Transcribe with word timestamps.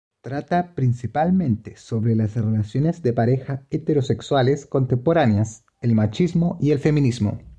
Trata 0.21 0.73
principalmente 0.73 1.75
sobre 1.77 2.15
las 2.15 2.33
relaciones 2.35 3.03
de 3.03 3.13
pareja 3.13 3.67
heterosexuales 3.69 4.65
contemporáneas, 4.65 5.63
el 5.79 5.93
machismo 5.93 6.57
y 6.59 6.71
el 6.71 6.79
feminismo. 6.79 7.37